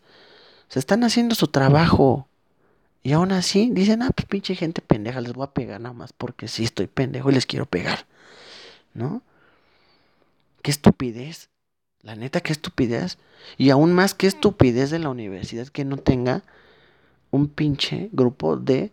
Se 0.73 0.79
están 0.79 1.03
haciendo 1.03 1.35
su 1.35 1.49
trabajo. 1.49 2.27
Y 3.03 3.11
aún 3.11 3.31
así 3.31 3.69
dicen, 3.71 4.01
ah, 4.01 4.09
pues 4.09 4.25
pinche 4.25 4.55
gente 4.55 4.81
pendeja, 4.81 5.21
les 5.21 5.33
voy 5.33 5.43
a 5.43 5.51
pegar 5.51 5.79
nada 5.79 5.93
más 5.93 6.13
porque 6.13 6.47
sí 6.47 6.63
estoy 6.63 6.87
pendejo 6.87 7.29
y 7.29 7.33
les 7.35 7.45
quiero 7.45 7.67
pegar. 7.67 8.07
¿No? 8.95 9.21
Qué 10.63 10.71
estupidez. 10.71 11.51
La 12.01 12.15
neta, 12.15 12.41
qué 12.41 12.51
estupidez. 12.51 13.19
Y 13.55 13.69
aún 13.69 13.93
más, 13.93 14.15
qué 14.15 14.25
estupidez 14.25 14.89
de 14.89 14.97
la 14.97 15.09
universidad 15.09 15.67
que 15.67 15.85
no 15.85 15.97
tenga 15.97 16.41
un 17.29 17.49
pinche 17.49 18.09
grupo 18.11 18.57
de, 18.57 18.91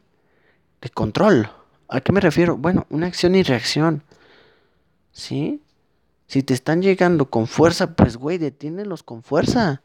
de 0.82 0.90
control. 0.90 1.48
¿A 1.88 2.02
qué 2.02 2.12
me 2.12 2.20
refiero? 2.20 2.58
Bueno, 2.58 2.86
una 2.90 3.06
acción 3.06 3.34
y 3.34 3.42
reacción. 3.42 4.02
¿Sí? 5.12 5.62
Si 6.26 6.42
te 6.42 6.52
están 6.52 6.82
llegando 6.82 7.30
con 7.30 7.46
fuerza, 7.46 7.96
pues 7.96 8.18
güey, 8.18 8.36
detínelos 8.36 9.02
con 9.02 9.22
fuerza. 9.22 9.80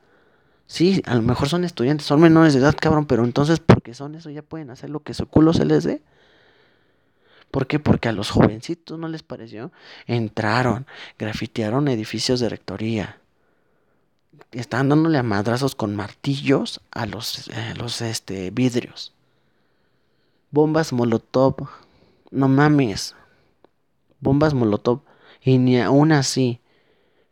Sí, 0.68 1.02
a 1.06 1.16
lo 1.16 1.22
mejor 1.22 1.48
son 1.48 1.64
estudiantes, 1.64 2.08
son 2.08 2.20
menores 2.22 2.54
de 2.54 2.60
edad, 2.60 2.76
cabrón, 2.80 3.06
pero 3.06 3.24
entonces, 3.24 3.60
porque 3.60 3.94
son 3.94 4.16
eso, 4.16 4.30
ya 4.30 4.42
pueden 4.42 4.72
hacer 4.72 4.90
lo 4.90 5.02
que 5.02 5.14
su 5.14 5.28
culo 5.28 5.54
se 5.54 5.66
les 5.66 5.84
dé. 5.84 6.02
¿Por 7.52 7.68
qué? 7.68 7.80
Porque 7.80 8.10
a 8.10 8.12
los 8.12 8.32
jovencitos 8.32 9.00
no 9.00 9.08
les 9.08 9.24
pareció. 9.24 9.72
Entraron, 10.08 10.88
grafitearon 11.18 11.88
edificios 11.88 12.40
de 12.40 12.50
rectoría. 12.50 13.20
Estaban 14.52 14.90
dándole 14.90 15.18
a 15.18 15.24
madrazos 15.24 15.76
con 15.76 15.96
martillos 15.96 16.82
a 16.92 17.06
los, 17.06 17.48
eh, 17.50 17.74
los 17.78 18.02
este, 18.02 18.52
vidrios. 18.52 19.14
Bombas 20.52 20.92
Molotov. 20.92 21.70
No 22.32 22.50
mames. 22.50 23.16
Bombas 24.20 24.54
Molotov 24.54 25.02
y 25.46 25.60
ni 25.60 25.80
aún 25.80 26.12
así, 26.12 26.60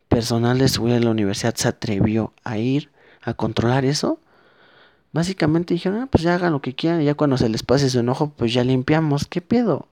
personal 0.08 0.58
de 0.58 0.68
seguridad 0.68 1.00
de 1.00 1.04
la 1.04 1.10
universidad 1.10 1.54
se 1.56 1.68
atrevió 1.68 2.32
a 2.44 2.58
ir 2.58 2.93
a 3.24 3.34
controlar 3.34 3.84
eso. 3.84 4.20
Básicamente 5.12 5.74
dijeron, 5.74 6.00
ah, 6.02 6.08
pues 6.10 6.22
ya 6.24 6.34
hagan 6.34 6.52
lo 6.52 6.60
que 6.60 6.74
quieran, 6.74 7.02
ya 7.02 7.14
cuando 7.14 7.36
se 7.36 7.48
les 7.48 7.62
pase 7.62 7.88
su 7.88 8.00
enojo, 8.00 8.30
pues 8.36 8.52
ya 8.52 8.64
limpiamos. 8.64 9.26
¿Qué 9.26 9.40
pedo? 9.40 9.88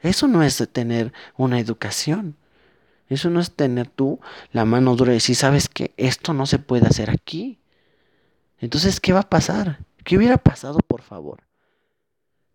Eso 0.00 0.28
no 0.28 0.42
es 0.42 0.66
tener 0.72 1.12
una 1.36 1.58
educación. 1.58 2.36
Eso 3.08 3.28
no 3.28 3.40
es 3.40 3.50
tener 3.50 3.88
tú 3.88 4.20
la 4.52 4.64
mano 4.64 4.94
dura 4.94 5.10
y 5.10 5.14
decir, 5.14 5.34
sabes 5.34 5.68
que 5.68 5.92
esto 5.96 6.32
no 6.32 6.46
se 6.46 6.60
puede 6.60 6.86
hacer 6.86 7.10
aquí. 7.10 7.58
Entonces, 8.60 9.00
¿qué 9.00 9.12
va 9.12 9.20
a 9.20 9.28
pasar? 9.28 9.80
¿Qué 10.04 10.16
hubiera 10.16 10.38
pasado, 10.38 10.78
por 10.86 11.02
favor? 11.02 11.42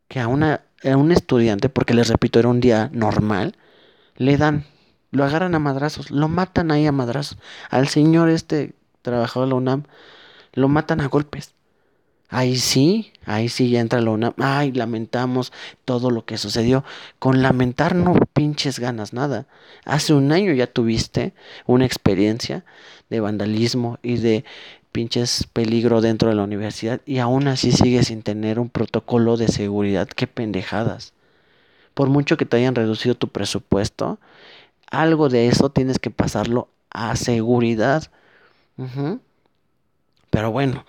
Que 0.08 0.22
a, 0.22 0.28
una, 0.28 0.62
a 0.84 0.96
un 0.96 1.12
estudiante, 1.12 1.68
porque 1.68 1.94
les 1.94 2.08
repito, 2.08 2.40
era 2.40 2.48
un 2.48 2.62
día 2.62 2.90
normal, 2.94 3.58
le 4.16 4.38
dan, 4.38 4.66
lo 5.12 5.26
agarran 5.26 5.56
a 5.56 5.60
madrazos, 5.60 6.10
lo 6.10 6.30
matan 6.30 6.72
ahí 6.72 6.86
a 6.86 6.94
madrazos. 6.94 7.38
Al 7.70 7.90
señor 7.90 8.30
este 8.30 8.76
trabajador 9.06 9.48
de 9.48 9.52
la 9.52 9.56
UNAM, 9.56 9.84
lo 10.54 10.68
matan 10.68 11.02
a 11.02 11.08
golpes. 11.08 11.54
Ahí 12.28 12.58
sí, 12.58 13.14
ahí 13.26 13.50
sí 13.50 13.70
ya 13.70 13.80
entra 13.80 14.02
la 14.02 14.12
UNAM. 14.12 14.34
Ay, 14.38 14.72
lamentamos 14.74 15.54
todo 15.86 16.12
lo 16.12 16.26
que 16.26 16.38
sucedió. 16.38 16.84
Con 17.20 17.42
lamentar 17.42 17.96
no 17.96 18.16
pinches 18.34 18.80
ganas 18.80 19.14
nada. 19.14 19.46
Hace 19.86 20.14
un 20.14 20.32
año 20.32 20.52
ya 20.52 20.68
tuviste 20.68 21.34
una 21.66 21.86
experiencia 21.86 22.66
de 23.10 23.20
vandalismo 23.22 24.00
y 24.02 24.18
de 24.18 24.44
pinches 24.92 25.48
peligro 25.54 26.02
dentro 26.02 26.30
de 26.30 26.36
la 26.36 26.44
universidad 26.44 27.02
y 27.06 27.20
aún 27.20 27.48
así 27.48 27.72
sigues 27.72 28.08
sin 28.08 28.24
tener 28.24 28.60
un 28.60 28.70
protocolo 28.70 29.38
de 29.38 29.48
seguridad. 29.48 30.08
Qué 30.08 30.26
pendejadas 30.28 31.14
por 31.96 32.10
mucho 32.10 32.38
que 32.38 32.46
te 32.46 32.58
hayan 32.58 32.76
reducido 32.76 33.16
tu 33.16 33.30
presupuesto, 33.30 34.20
algo 34.92 35.30
de 35.30 35.48
eso 35.48 35.72
tienes 35.72 35.98
que 35.98 36.12
pasarlo 36.12 36.68
a 36.92 37.16
seguridad. 37.16 38.12
Pero 40.30 40.52
bueno, 40.52 40.86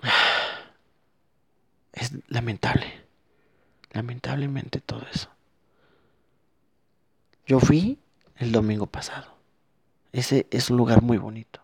es 1.92 2.12
lamentable, 2.28 2.86
lamentablemente 3.92 4.80
todo 4.80 5.06
eso. 5.12 5.28
Yo 7.46 7.60
fui 7.60 7.98
el 8.36 8.52
domingo 8.52 8.86
pasado. 8.86 9.32
Ese 10.12 10.46
es 10.50 10.70
un 10.70 10.76
lugar 10.76 11.02
muy 11.02 11.18
bonito. 11.18 11.60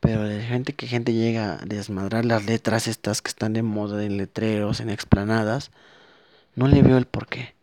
Pero 0.00 0.24
de 0.24 0.42
gente 0.42 0.72
que 0.72 0.86
gente 0.86 1.12
llega 1.12 1.54
a 1.54 1.64
desmadrar 1.66 2.24
las 2.24 2.46
letras 2.46 2.86
estas 2.86 3.20
que 3.22 3.28
están 3.28 3.52
de 3.52 3.62
moda 3.62 4.02
en 4.04 4.16
letreros, 4.16 4.80
en 4.80 4.88
explanadas, 4.88 5.70
no 6.54 6.68
le 6.68 6.82
veo 6.82 6.96
el 6.96 7.06
porqué. 7.06 7.54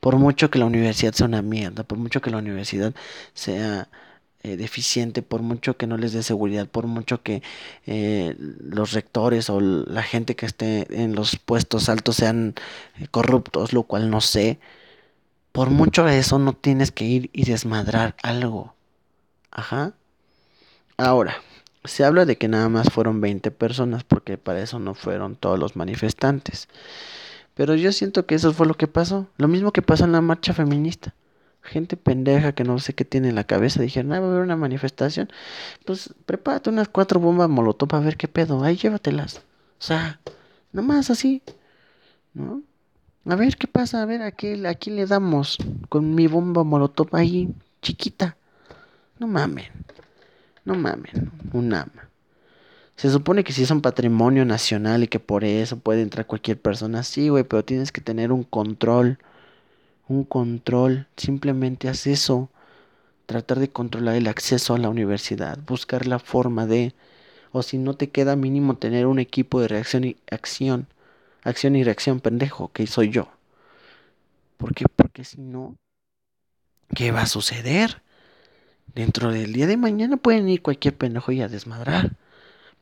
Por 0.00 0.16
mucho 0.16 0.50
que 0.50 0.58
la 0.58 0.64
universidad 0.64 1.12
sea 1.12 1.26
una 1.26 1.42
mierda, 1.42 1.82
por 1.82 1.98
mucho 1.98 2.22
que 2.22 2.30
la 2.30 2.38
universidad 2.38 2.94
sea 3.34 3.88
eh, 4.42 4.56
deficiente, 4.56 5.20
por 5.22 5.42
mucho 5.42 5.76
que 5.76 5.86
no 5.86 5.98
les 5.98 6.12
dé 6.14 6.22
seguridad, 6.22 6.66
por 6.66 6.86
mucho 6.86 7.22
que 7.22 7.42
eh, 7.86 8.34
los 8.38 8.92
rectores 8.92 9.50
o 9.50 9.60
la 9.60 10.02
gente 10.02 10.34
que 10.34 10.46
esté 10.46 10.86
en 11.02 11.14
los 11.14 11.36
puestos 11.36 11.90
altos 11.90 12.16
sean 12.16 12.54
eh, 12.98 13.06
corruptos, 13.10 13.74
lo 13.74 13.82
cual 13.82 14.10
no 14.10 14.22
sé. 14.22 14.58
Por 15.52 15.68
mucho 15.70 16.04
de 16.04 16.18
eso 16.18 16.38
no 16.38 16.54
tienes 16.54 16.90
que 16.90 17.04
ir 17.04 17.30
y 17.32 17.44
desmadrar 17.44 18.16
algo. 18.22 18.74
Ajá. 19.50 19.92
Ahora, 20.96 21.36
se 21.84 22.04
habla 22.04 22.24
de 22.24 22.38
que 22.38 22.48
nada 22.48 22.68
más 22.70 22.88
fueron 22.90 23.20
20 23.20 23.50
personas 23.50 24.04
porque 24.04 24.38
para 24.38 24.62
eso 24.62 24.78
no 24.78 24.94
fueron 24.94 25.36
todos 25.36 25.58
los 25.58 25.76
manifestantes. 25.76 26.68
Pero 27.54 27.74
yo 27.74 27.92
siento 27.92 28.24
que 28.26 28.36
eso 28.36 28.54
fue 28.54 28.66
lo 28.66 28.74
que 28.74 28.86
pasó. 28.86 29.26
Lo 29.36 29.48
mismo 29.48 29.72
que 29.72 29.82
pasó 29.82 30.04
en 30.04 30.12
la 30.12 30.22
marcha 30.22 30.54
feminista. 30.54 31.14
Gente 31.70 31.96
pendeja 31.96 32.52
que 32.52 32.64
no 32.64 32.80
sé 32.80 32.94
qué 32.94 33.04
tiene 33.04 33.28
en 33.28 33.36
la 33.36 33.44
cabeza. 33.44 33.80
Dijeron, 33.80 34.12
ah, 34.12 34.18
va 34.18 34.26
a 34.26 34.30
haber 34.30 34.42
una 34.42 34.56
manifestación. 34.56 35.28
Pues 35.84 36.12
prepárate 36.26 36.68
unas 36.68 36.88
cuatro 36.88 37.20
bombas 37.20 37.48
molotov 37.48 37.88
para 37.88 38.04
ver 38.04 38.16
qué 38.16 38.26
pedo. 38.26 38.64
Ahí 38.64 38.74
llévatelas. 38.74 39.36
O 39.36 39.82
sea, 39.82 40.18
nomás 40.72 41.10
así. 41.10 41.42
¿No? 42.34 42.62
A 43.24 43.36
ver 43.36 43.56
qué 43.56 43.68
pasa. 43.68 44.02
A 44.02 44.04
ver, 44.04 44.20
aquí, 44.22 44.66
aquí 44.66 44.90
le 44.90 45.06
damos 45.06 45.58
con 45.88 46.12
mi 46.16 46.26
bomba 46.26 46.64
molotov 46.64 47.14
ahí, 47.14 47.54
chiquita. 47.82 48.36
No 49.20 49.28
mamen. 49.28 49.70
No 50.64 50.74
mamen. 50.74 51.30
Un 51.52 51.72
ama. 51.72 52.10
Se 52.96 53.10
supone 53.10 53.44
que 53.44 53.52
si 53.52 53.62
es 53.62 53.70
un 53.70 53.80
patrimonio 53.80 54.44
nacional 54.44 55.04
y 55.04 55.06
que 55.06 55.20
por 55.20 55.44
eso 55.44 55.78
puede 55.78 56.02
entrar 56.02 56.26
cualquier 56.26 56.60
persona. 56.60 57.04
Sí, 57.04 57.28
güey, 57.28 57.44
pero 57.44 57.64
tienes 57.64 57.92
que 57.92 58.00
tener 58.00 58.32
un 58.32 58.42
control. 58.42 59.18
Un 60.10 60.24
control. 60.24 61.06
Simplemente 61.16 61.88
haz 61.88 62.08
eso. 62.08 62.50
Tratar 63.26 63.60
de 63.60 63.70
controlar 63.70 64.16
el 64.16 64.26
acceso 64.26 64.74
a 64.74 64.78
la 64.78 64.88
universidad. 64.88 65.56
Buscar 65.68 66.08
la 66.08 66.18
forma 66.18 66.66
de... 66.66 66.94
O 67.52 67.62
si 67.62 67.78
no 67.78 67.94
te 67.94 68.10
queda 68.10 68.34
mínimo 68.34 68.76
tener 68.76 69.06
un 69.06 69.20
equipo 69.20 69.60
de 69.60 69.68
reacción 69.68 70.02
y 70.02 70.16
acción. 70.28 70.88
Acción 71.44 71.76
y 71.76 71.84
reacción, 71.84 72.18
pendejo, 72.18 72.72
que 72.72 72.88
soy 72.88 73.10
yo. 73.10 73.28
¿Por 74.56 74.74
qué? 74.74 74.84
Porque 74.94 75.22
si 75.24 75.40
no, 75.40 75.76
¿qué 76.94 77.12
va 77.12 77.22
a 77.22 77.26
suceder? 77.26 78.02
Dentro 78.92 79.30
del 79.30 79.52
día 79.52 79.68
de 79.68 79.76
mañana 79.76 80.16
pueden 80.16 80.48
ir 80.48 80.60
cualquier 80.60 80.96
pendejo 80.96 81.30
y 81.30 81.40
a 81.40 81.48
desmadrar. 81.48 82.16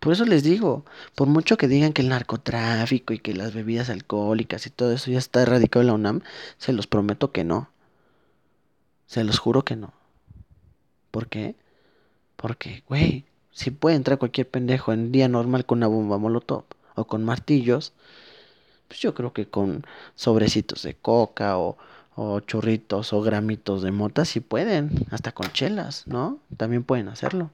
Por 0.01 0.13
eso 0.13 0.25
les 0.25 0.45
digo, 0.45 0.85
por 1.15 1.27
mucho 1.29 1.57
que 1.57 1.67
digan 1.69 1.93
que 1.93 2.03
el 2.03 2.09
narcotráfico 2.09 3.13
y 3.13 3.19
que 3.19 3.35
las 3.35 3.53
bebidas 3.53 3.91
alcohólicas 3.91 4.67
y 4.67 4.71
todo 4.71 4.93
eso 4.93 5.11
ya 5.11 5.19
está 5.19 5.43
erradicado 5.43 5.81
en 5.81 5.87
la 5.89 5.95
UNAM, 5.95 6.21
se 6.57 6.73
los 6.73 6.87
prometo 6.87 7.33
que 7.33 7.45
no. 7.45 7.71
Se 9.07 9.25
los 9.25 9.39
juro 9.39 9.65
que 9.65 9.75
no. 9.75 9.93
¿Por 11.11 11.29
qué? 11.29 11.57
Porque, 12.37 12.85
güey, 12.89 13.25
si 13.51 13.71
puede 13.73 13.97
entrar 13.97 14.19
cualquier 14.19 14.49
pendejo 14.49 14.93
en 14.93 15.11
día 15.11 15.29
normal 15.29 15.67
con 15.67 15.79
una 15.79 15.89
bomba 15.89 16.19
molotov 16.19 16.65
o 16.95 17.05
con 17.07 17.25
martillos, 17.25 17.93
pues 18.87 19.01
yo 19.01 19.15
creo 19.15 19.33
que 19.33 19.49
con 19.49 19.85
sobrecitos 20.15 20.83
de 20.83 20.95
coca 20.95 21.59
o, 21.59 21.77
o 22.15 22.41
churritos 22.41 23.13
o 23.13 23.21
gramitos 23.21 23.83
de 23.83 23.91
mota 23.91 24.25
sí 24.25 24.41
pueden, 24.41 25.07
hasta 25.11 25.33
con 25.33 25.53
chelas, 25.53 26.07
¿no? 26.07 26.39
También 26.57 26.85
pueden 26.85 27.09
hacerlo. 27.09 27.51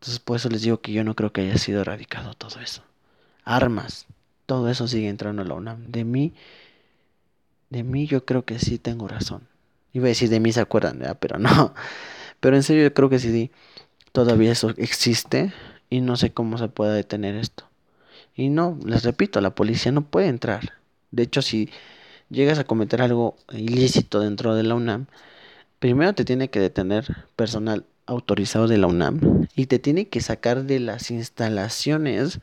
Entonces 0.00 0.18
por 0.18 0.36
eso 0.36 0.48
les 0.48 0.62
digo 0.62 0.80
que 0.80 0.92
yo 0.92 1.04
no 1.04 1.14
creo 1.14 1.30
que 1.30 1.42
haya 1.42 1.58
sido 1.58 1.82
erradicado 1.82 2.32
todo 2.32 2.58
eso. 2.60 2.82
Armas, 3.44 4.06
todo 4.46 4.70
eso 4.70 4.88
sigue 4.88 5.10
entrando 5.10 5.42
a 5.42 5.44
la 5.44 5.52
UNAM. 5.52 5.84
De 5.88 6.04
mí, 6.04 6.32
de 7.68 7.82
mí 7.82 8.06
yo 8.06 8.24
creo 8.24 8.46
que 8.46 8.58
sí 8.58 8.78
tengo 8.78 9.08
razón. 9.08 9.42
Iba 9.92 10.06
a 10.06 10.08
decir 10.08 10.30
de 10.30 10.40
mí 10.40 10.52
se 10.52 10.60
acuerdan, 10.60 11.02
pero 11.20 11.38
no. 11.38 11.74
Pero 12.40 12.56
en 12.56 12.62
serio 12.62 12.84
yo 12.84 12.94
creo 12.94 13.10
que 13.10 13.18
sí, 13.18 13.50
todavía 14.12 14.50
eso 14.52 14.70
existe 14.78 15.52
y 15.90 16.00
no 16.00 16.16
sé 16.16 16.32
cómo 16.32 16.56
se 16.56 16.68
puede 16.68 16.94
detener 16.94 17.34
esto. 17.34 17.64
Y 18.34 18.48
no, 18.48 18.78
les 18.86 19.02
repito, 19.02 19.42
la 19.42 19.54
policía 19.54 19.92
no 19.92 20.00
puede 20.00 20.28
entrar. 20.28 20.72
De 21.10 21.24
hecho, 21.24 21.42
si 21.42 21.68
llegas 22.30 22.58
a 22.58 22.64
cometer 22.64 23.02
algo 23.02 23.36
ilícito 23.52 24.20
dentro 24.20 24.54
de 24.54 24.62
la 24.62 24.74
UNAM, 24.74 25.04
primero 25.80 26.14
te 26.14 26.24
tiene 26.24 26.48
que 26.48 26.60
detener 26.60 27.26
personal 27.36 27.84
autorizado 28.10 28.66
de 28.66 28.76
la 28.76 28.88
UNAM 28.88 29.46
y 29.54 29.66
te 29.66 29.78
tiene 29.78 30.08
que 30.08 30.20
sacar 30.20 30.64
de 30.64 30.80
las 30.80 31.10
instalaciones 31.10 32.40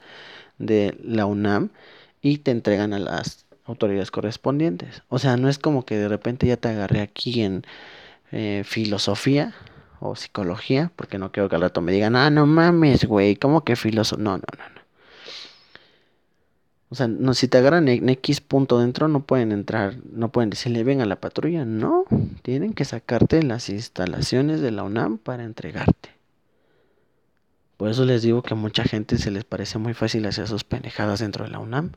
de 0.58 0.98
la 1.04 1.26
UNAM 1.26 1.70
y 2.22 2.38
te 2.40 2.52
entregan 2.52 2.94
a 2.94 3.00
las 3.00 3.46
autoridades 3.66 4.10
correspondientes. 4.10 5.04
O 5.10 5.20
sea, 5.20 5.36
no 5.36 5.50
es 5.50 5.60
como 5.60 5.86
que 5.86 5.98
de 5.98 6.08
repente 6.08 6.48
ya 6.48 6.58
te 6.58 6.70
agarré 6.70 7.02
aquí 7.02 7.42
en 7.42 7.66
eh, 8.32 8.64
filosofía 8.66 9.54
o 10.00 10.16
psicología, 10.16 10.92
porque 10.96 11.18
no 11.18 11.32
quiero 11.32 11.50
que 11.50 11.56
al 11.56 11.62
rato 11.62 11.82
me 11.82 11.92
digan, 11.92 12.16
ah, 12.16 12.30
no 12.30 12.46
mames, 12.46 13.06
güey, 13.06 13.36
¿cómo 13.36 13.64
que 13.64 13.76
filosofía? 13.76 14.24
No, 14.24 14.38
no, 14.38 14.44
no, 14.58 14.70
no. 14.70 14.77
O 16.90 16.96
sea, 16.96 17.08
no, 17.08 17.34
si 17.34 17.48
te 17.48 17.58
agarran 17.58 17.88
en 17.90 18.08
X 18.08 18.40
punto 18.40 18.80
dentro, 18.80 19.08
no 19.10 19.26
pueden 19.26 19.52
entrar, 19.52 19.96
no 20.12 20.32
pueden 20.32 20.50
decirle, 20.50 20.84
ven 20.84 21.02
a 21.02 21.06
la 21.06 21.18
patrulla. 21.18 21.66
No, 21.66 22.06
tienen 22.44 22.74
que 22.74 22.86
sacarte 22.86 23.44
las 23.44 23.70
instalaciones 23.70 24.62
de 24.62 24.72
la 24.72 24.84
UNAM 24.84 25.18
para 25.18 25.44
entregarte. 25.44 26.10
Por 27.76 27.90
eso 27.90 28.06
les 28.06 28.22
digo 28.22 28.42
que 28.42 28.54
a 28.54 28.58
mucha 28.58 28.84
gente 28.84 29.18
se 29.18 29.32
les 29.32 29.44
parece 29.44 29.78
muy 29.78 29.94
fácil 29.94 30.26
hacer 30.26 30.48
sus 30.48 30.64
pendejadas 30.64 31.20
dentro 31.20 31.44
de 31.46 31.52
la 31.52 31.60
UNAM. 31.60 31.92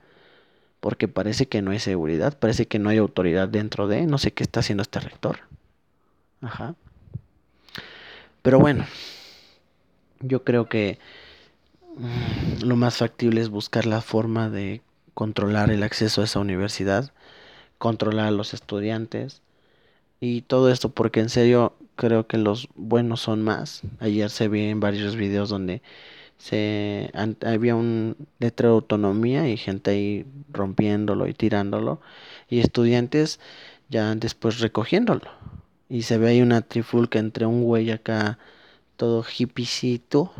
Porque 0.80 1.08
parece 1.08 1.46
que 1.46 1.62
no 1.62 1.70
hay 1.70 1.78
seguridad, 1.78 2.38
parece 2.38 2.66
que 2.66 2.78
no 2.78 2.88
hay 2.88 2.98
autoridad 2.98 3.48
dentro 3.48 3.86
de, 3.86 4.06
no 4.06 4.18
sé 4.18 4.32
qué 4.32 4.42
está 4.42 4.60
haciendo 4.60 4.82
este 4.82 4.98
rector. 4.98 5.40
Ajá. 6.40 6.74
Pero 8.42 8.58
bueno, 8.58 8.86
yo 10.20 10.42
creo 10.42 10.68
que 10.68 10.98
lo 12.62 12.76
más 12.76 12.98
factible 12.98 13.40
es 13.40 13.48
buscar 13.48 13.86
la 13.86 14.00
forma 14.00 14.50
de 14.50 14.82
controlar 15.14 15.70
el 15.70 15.82
acceso 15.82 16.20
a 16.20 16.24
esa 16.24 16.40
universidad, 16.40 17.12
controlar 17.78 18.26
a 18.26 18.30
los 18.30 18.54
estudiantes 18.54 19.42
y 20.20 20.42
todo 20.42 20.70
esto 20.70 20.90
porque 20.90 21.20
en 21.20 21.28
serio 21.28 21.74
creo 21.96 22.26
que 22.26 22.38
los 22.38 22.68
buenos 22.74 23.20
son 23.20 23.42
más. 23.42 23.82
Ayer 23.98 24.30
se 24.30 24.48
vi 24.48 24.64
en 24.64 24.80
varios 24.80 25.16
videos 25.16 25.48
donde 25.50 25.82
se 26.38 27.10
había 27.44 27.74
un 27.74 28.16
letrero 28.38 28.72
de 28.72 28.76
autonomía 28.76 29.48
y 29.48 29.58
gente 29.58 29.90
ahí 29.90 30.26
rompiéndolo 30.50 31.28
y 31.28 31.34
tirándolo 31.34 32.00
y 32.48 32.60
estudiantes 32.60 33.40
ya 33.90 34.14
después 34.14 34.60
recogiéndolo 34.60 35.30
y 35.90 36.02
se 36.02 36.16
ve 36.16 36.30
ahí 36.30 36.40
una 36.40 36.62
trifulca 36.62 37.18
entre 37.18 37.44
un 37.44 37.64
güey 37.64 37.90
acá 37.90 38.38
todo 38.96 39.22
hipicito 39.38 40.32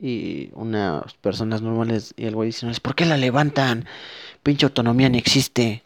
y 0.00 0.50
unas 0.54 1.12
personas 1.14 1.60
normales 1.62 2.14
y 2.16 2.24
el 2.24 2.34
güey 2.34 2.48
dice, 2.48 2.66
¿por 2.80 2.94
qué 2.94 3.04
la 3.04 3.16
levantan? 3.16 3.86
Pinche 4.42 4.64
autonomía 4.66 5.08
ni 5.08 5.18
existe. 5.18 5.82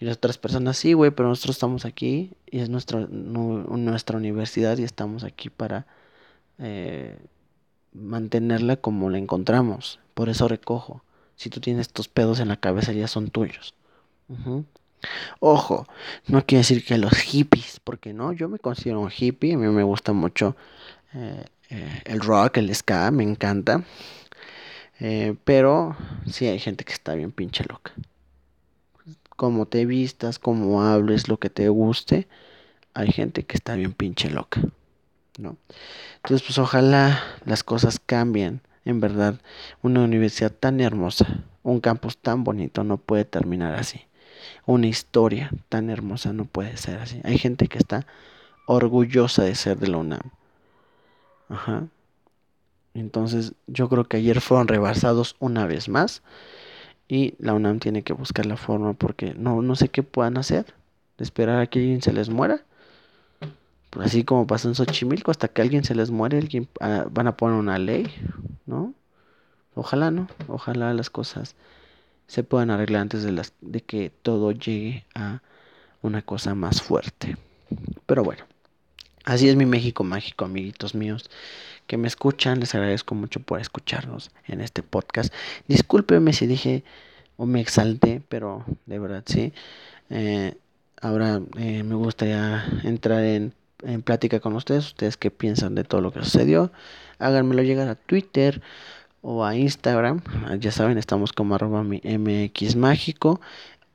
Y 0.00 0.04
las 0.04 0.16
otras 0.16 0.38
personas, 0.38 0.76
sí, 0.76 0.92
güey, 0.92 1.10
pero 1.10 1.28
nosotros 1.28 1.56
estamos 1.56 1.84
aquí 1.84 2.32
y 2.50 2.60
es 2.60 2.68
nuestra, 2.68 3.00
nuestra 3.10 4.18
universidad 4.18 4.78
y 4.78 4.84
estamos 4.84 5.24
aquí 5.24 5.50
para 5.50 5.86
eh, 6.58 7.18
mantenerla 7.92 8.76
como 8.76 9.10
la 9.10 9.18
encontramos. 9.18 10.00
Por 10.14 10.28
eso 10.28 10.48
recojo. 10.48 11.02
Si 11.36 11.50
tú 11.50 11.60
tienes 11.60 11.90
tus 11.90 12.08
pedos 12.08 12.40
en 12.40 12.48
la 12.48 12.56
cabeza 12.56 12.92
ya 12.92 13.08
son 13.08 13.30
tuyos. 13.30 13.74
Ojo, 15.40 15.86
no 16.26 16.44
quiere 16.44 16.60
decir 16.60 16.84
que 16.84 16.98
los 16.98 17.12
hippies, 17.12 17.80
porque 17.80 18.12
no, 18.12 18.32
yo 18.32 18.48
me 18.48 18.58
considero 18.58 19.00
un 19.00 19.10
hippie, 19.16 19.54
a 19.54 19.58
mí 19.58 19.68
me 19.68 19.82
gusta 19.82 20.12
mucho 20.12 20.56
eh, 21.14 21.44
eh, 21.70 22.02
el 22.04 22.20
rock, 22.20 22.58
el 22.58 22.74
ska, 22.74 23.10
me 23.10 23.22
encanta. 23.22 23.84
Eh, 25.00 25.34
pero 25.44 25.96
sí 26.26 26.46
hay 26.46 26.58
gente 26.58 26.84
que 26.84 26.92
está 26.92 27.14
bien 27.14 27.32
pinche 27.32 27.64
loca. 27.64 27.92
Como 29.36 29.66
te 29.66 29.84
vistas, 29.84 30.38
como 30.38 30.82
hables, 30.82 31.28
lo 31.28 31.38
que 31.38 31.50
te 31.50 31.68
guste, 31.68 32.26
hay 32.94 33.12
gente 33.12 33.44
que 33.44 33.56
está 33.56 33.74
bien 33.74 33.92
pinche 33.92 34.30
loca. 34.30 34.62
¿no? 35.38 35.56
Entonces, 36.16 36.46
pues 36.46 36.58
ojalá 36.58 37.22
las 37.44 37.62
cosas 37.62 38.00
cambien. 38.04 38.62
En 38.84 39.00
verdad, 39.00 39.40
una 39.82 40.02
universidad 40.02 40.52
tan 40.52 40.80
hermosa, 40.80 41.44
un 41.62 41.80
campus 41.80 42.16
tan 42.16 42.44
bonito 42.44 42.84
no 42.84 42.96
puede 42.98 43.24
terminar 43.24 43.74
así 43.74 44.06
una 44.64 44.86
historia 44.86 45.50
tan 45.68 45.90
hermosa 45.90 46.32
no 46.32 46.44
puede 46.44 46.76
ser 46.76 46.98
así. 46.98 47.20
Hay 47.24 47.38
gente 47.38 47.68
que 47.68 47.78
está 47.78 48.06
orgullosa 48.66 49.44
de 49.44 49.54
ser 49.54 49.78
de 49.78 49.88
la 49.88 49.98
UNAM. 49.98 50.32
Ajá. 51.48 51.86
Entonces 52.94 53.52
yo 53.66 53.88
creo 53.88 54.04
que 54.04 54.16
ayer 54.16 54.40
fueron 54.40 54.68
rebasados 54.68 55.36
una 55.38 55.66
vez 55.66 55.88
más 55.88 56.22
y 57.08 57.34
la 57.38 57.54
UNAM 57.54 57.78
tiene 57.78 58.02
que 58.02 58.12
buscar 58.12 58.46
la 58.46 58.56
forma 58.56 58.94
porque 58.94 59.34
no, 59.34 59.62
no 59.62 59.76
sé 59.76 59.88
qué 59.88 60.02
puedan 60.02 60.38
hacer. 60.38 60.74
Esperar 61.18 61.60
a 61.60 61.66
que 61.66 61.78
alguien 61.78 62.02
se 62.02 62.12
les 62.12 62.28
muera. 62.28 62.62
Pues 63.90 64.06
así 64.08 64.24
como 64.24 64.46
pasó 64.46 64.68
en 64.68 64.74
Xochimilco, 64.74 65.30
hasta 65.30 65.48
que 65.48 65.62
alguien 65.62 65.84
se 65.84 65.94
les 65.94 66.10
muere, 66.10 66.38
alguien, 66.38 66.68
ah, 66.80 67.06
van 67.10 67.28
a 67.28 67.36
poner 67.36 67.58
una 67.58 67.78
ley, 67.78 68.12
¿no? 68.66 68.92
Ojalá 69.74 70.10
no, 70.10 70.28
ojalá 70.48 70.92
las 70.92 71.10
cosas 71.10 71.54
se 72.26 72.42
puedan 72.42 72.70
arreglar 72.70 73.02
antes 73.02 73.22
de, 73.22 73.32
las, 73.32 73.52
de 73.60 73.82
que 73.82 74.10
todo 74.22 74.52
llegue 74.52 75.04
a 75.14 75.40
una 76.02 76.22
cosa 76.22 76.54
más 76.54 76.82
fuerte. 76.82 77.36
Pero 78.06 78.24
bueno, 78.24 78.44
así 79.26 79.48
es 79.48 79.56
mi 79.56 79.66
México 79.66 80.02
mágico, 80.04 80.46
amiguitos 80.46 80.94
míos 80.94 81.28
que 81.86 81.96
me 81.96 82.08
escuchan. 82.08 82.60
Les 82.60 82.74
agradezco 82.74 83.14
mucho 83.14 83.40
por 83.40 83.60
escucharnos 83.60 84.30
en 84.46 84.60
este 84.60 84.82
podcast. 84.82 85.32
Discúlpeme 85.68 86.32
si 86.32 86.46
dije 86.46 86.84
o 87.36 87.46
me 87.46 87.60
exalté, 87.60 88.22
pero 88.28 88.64
de 88.86 88.98
verdad 88.98 89.22
sí. 89.26 89.52
Eh, 90.10 90.54
ahora 91.00 91.40
eh, 91.58 91.82
me 91.82 91.94
gustaría 91.94 92.64
entrar 92.84 93.22
en, 93.22 93.52
plática 94.04 94.40
con 94.40 94.54
ustedes. 94.54 94.86
Ustedes 94.86 95.16
qué 95.16 95.30
piensan 95.30 95.74
de 95.74 95.84
todo 95.84 96.00
lo 96.00 96.12
que 96.12 96.22
sucedió. 96.22 96.72
Háganmelo 97.18 97.62
llegar 97.62 97.88
a 97.88 97.94
Twitter 97.94 98.62
o 99.22 99.44
a 99.44 99.54
Instagram. 99.54 100.22
Ya 100.58 100.72
saben, 100.72 100.98
estamos 100.98 101.32
como 101.32 101.54
arroba 101.54 101.84
mágico. 102.76 103.40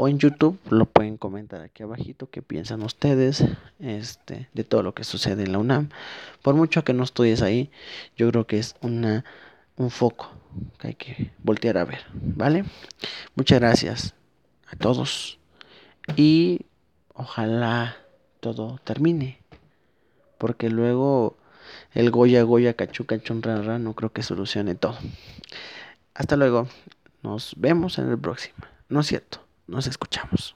O 0.03 0.07
en 0.07 0.17
YouTube 0.17 0.57
lo 0.71 0.87
pueden 0.87 1.15
comentar 1.15 1.61
aquí 1.61 1.83
abajito 1.83 2.27
qué 2.31 2.41
piensan 2.41 2.81
ustedes 2.81 3.43
este, 3.77 4.49
de 4.51 4.63
todo 4.63 4.81
lo 4.81 4.95
que 4.95 5.03
sucede 5.03 5.43
en 5.43 5.51
la 5.51 5.59
UNAM. 5.59 5.89
Por 6.41 6.55
mucho 6.55 6.83
que 6.83 6.91
no 6.91 7.03
estudies 7.03 7.43
ahí, 7.43 7.69
yo 8.17 8.27
creo 8.31 8.47
que 8.47 8.57
es 8.57 8.73
una, 8.81 9.23
un 9.77 9.91
foco 9.91 10.31
que 10.79 10.87
hay 10.87 10.95
que 10.95 11.31
voltear 11.43 11.77
a 11.77 11.85
ver. 11.85 11.99
¿Vale? 12.13 12.65
Muchas 13.35 13.59
gracias 13.59 14.15
a 14.65 14.75
todos. 14.75 15.37
Y 16.15 16.61
ojalá 17.13 17.95
todo 18.39 18.79
termine. 18.83 19.37
Porque 20.39 20.71
luego 20.71 21.37
el 21.93 22.09
Goya 22.09 22.41
Goya 22.41 22.73
Cachu 22.73 23.05
Cachun 23.05 23.43
Rara 23.43 23.77
no 23.77 23.93
creo 23.93 24.11
que 24.11 24.23
solucione 24.23 24.73
todo. 24.73 24.97
Hasta 26.15 26.37
luego. 26.37 26.67
Nos 27.21 27.53
vemos 27.55 27.99
en 27.99 28.09
el 28.09 28.17
próximo. 28.17 28.65
No 28.89 29.01
es 29.01 29.05
cierto. 29.05 29.50
Nos 29.71 29.87
escuchamos. 29.87 30.53